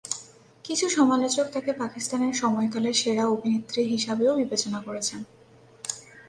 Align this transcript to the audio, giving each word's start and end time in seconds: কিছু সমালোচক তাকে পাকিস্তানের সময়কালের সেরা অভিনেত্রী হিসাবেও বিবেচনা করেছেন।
কিছু 0.65 0.85
সমালোচক 0.89 1.45
তাকে 1.51 1.71
পাকিস্তানের 1.73 2.33
সময়কালের 2.33 2.93
সেরা 2.93 3.25
অভিনেত্রী 3.27 3.81
হিসাবেও 3.83 4.33
বিবেচনা 4.35 4.79
করেছেন। 4.81 5.19